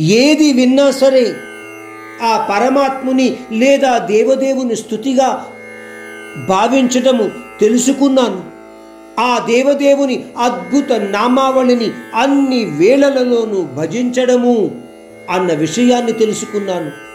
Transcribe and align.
ఏది 0.00 0.52
విన్నా 0.52 0.90
సరే 0.90 1.34
ఆ 2.22 2.46
పరమాత్ముని 2.50 3.36
లేదా 3.52 3.98
దేవదేవుని 3.98 4.76
స్థుతిగా 4.76 5.46
భావించటము 6.48 7.30
తెలుసుకున్నాను. 7.60 8.42
ఆ 9.20 9.46
దేవదేవుని 9.46 10.24
అద్భుత 10.38 10.92
నామావళిని 10.92 11.90
అన్ని 12.14 12.64
వేళలలోనూ 12.64 13.62
భజించడము 13.62 14.70
అన్న 15.30 15.52
విషయాన్ని 15.52 16.12
తెలుసుకున్నాను. 16.12 17.11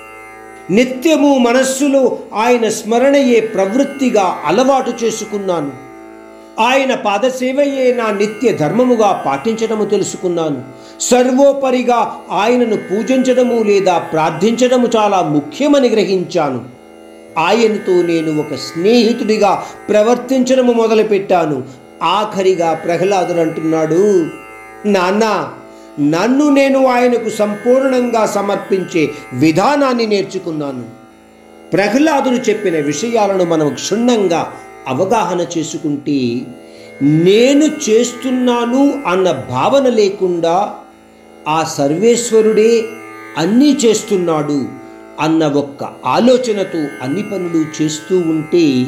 నిత్యము 0.72 1.38
మనస్సులో 1.38 2.18
ఆయన 2.34 2.70
స్మరణయే 2.70 3.40
ప్రవృత్తిగా 3.40 4.38
అలవాటు 4.46 4.94
చేసుకున్నాను. 5.04 5.72
ఆయన 6.60 6.96
పాదసేవయే 6.96 7.94
నా 7.94 8.12
నిత్య 8.12 8.54
ధర్మముగా 8.54 9.24
పాటించడము 9.26 9.86
తెలుసుకున్నాను. 9.86 10.64
సర్వోపరిగా 11.02 12.16
ఆయనను 12.32 12.78
పూజించడము 12.78 13.64
లేదా 13.64 13.98
ప్రార్థించడము 13.98 14.88
చాలా 14.98 15.22
ముఖ్యమని 15.22 15.90
గ్రహించాను. 15.90 16.66
ఆయనతో 17.38 17.94
నేను 17.94 18.40
ఒక 18.40 18.56
స్నేహితుడిగా 18.56 19.64
ప్రవర్తించడము 19.90 20.74
మొదలుపెట్టాను. 20.74 21.64
ఆఖరిగా 22.04 22.74
ప్రహ్లాదుడు 22.74 23.40
అంటున్నాడు 23.40 24.28
నాన్న 24.86 25.50
నన్ను 26.00 26.50
నేను 26.50 26.88
ఆయనకు 26.88 27.30
సంపూర్ణంగా 27.30 28.26
సమర్పించే 28.26 29.10
విధానాన్ని 29.34 30.06
నేర్చుకున్నాను. 30.06 30.84
ప్రహ్లాదుడు 31.74 32.36
చెప్పిన 32.36 32.80
విషయాలను 32.80 33.44
మనం 33.44 33.74
క్షుణ్ణంగా 33.74 34.54
అవగాహన 34.88 35.46
చేసుకుంటే 35.58 36.42
నేను 37.02 37.66
చేస్తున్నాను 37.90 39.04
అన్న 39.08 39.32
భావన 39.32 39.88
లేకుండా 39.90 40.76
ఆ 41.48 41.64
సర్వేశ్వరుడే 41.64 42.86
అన్నీ 43.38 43.78
చేస్తున్నాడు 43.86 44.66
అన్న 45.20 45.46
ఒక్క 45.46 45.84
ఆలోచనతో 46.06 46.80
అన్ని 47.02 47.24
పనులు 47.24 47.82
చేస్తూ 47.82 48.18
ఉంటే 48.18 48.88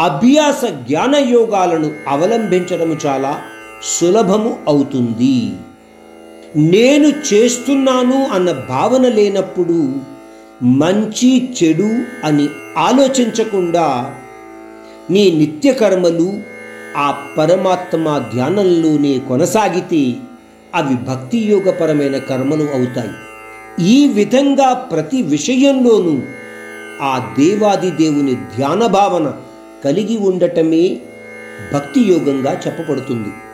అభ్యాస 0.00 0.64
జ్ఞాన 0.64 1.14
యోగాలను 1.16 1.90
అవలంబించడం 2.08 2.98
చాలా 3.06 3.42
సులభము 3.82 4.58
అవుతుంది. 4.68 5.52
నేను 6.56 7.08
చేస్తున్నాను 7.08 8.24
అన్న 8.24 8.52
భావన 8.52 9.08
లేనప్పుడు 9.08 9.94
మంచి 10.62 11.48
చెడు 11.48 11.90
అని 12.24 12.48
ఆలోచించకుండా 12.76 14.14
నీ 15.10 15.30
నిత్య 15.30 15.72
కర్మలు 15.72 16.40
ఆ 16.96 17.34
పరమాత్మ 17.38 18.30
ధ్యానంలోనే 18.34 19.18
కొనసాగితే 19.18 20.14
అవి 20.74 20.94
భక్తి 20.94 21.38
యోగపరమైన 21.38 22.18
కర్మలు 22.18 22.64
అవుతాయి. 22.64 23.10
ఈ 23.84 24.08
విధంగా 24.08 24.72
ప్రతి 24.72 25.22
విషయంలోనూ 25.22 26.22
ఆ 27.02 27.34
దేవాది 27.38 27.90
దేవుని 27.90 28.34
ధ్యాన 28.34 28.86
భావన 28.86 29.32
కలిగి 29.84 30.16
ఉండటమే 30.16 31.00
భక్తి 31.72 32.00
యోగంగా 32.00 32.60
చెప్పబడుతుంది. 32.66 33.51